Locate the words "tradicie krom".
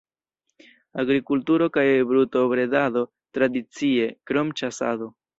3.39-4.51